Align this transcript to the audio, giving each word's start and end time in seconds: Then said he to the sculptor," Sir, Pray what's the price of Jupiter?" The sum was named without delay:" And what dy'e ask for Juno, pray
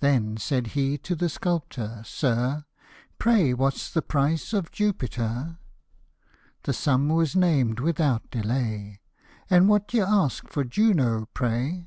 Then 0.00 0.36
said 0.36 0.66
he 0.74 0.98
to 0.98 1.14
the 1.14 1.28
sculptor," 1.28 2.02
Sir, 2.04 2.64
Pray 3.20 3.54
what's 3.54 3.88
the 3.88 4.02
price 4.02 4.52
of 4.52 4.72
Jupiter?" 4.72 5.60
The 6.64 6.72
sum 6.72 7.08
was 7.08 7.36
named 7.36 7.78
without 7.78 8.32
delay:" 8.32 8.98
And 9.48 9.68
what 9.68 9.86
dy'e 9.86 10.02
ask 10.04 10.48
for 10.48 10.64
Juno, 10.64 11.26
pray 11.34 11.86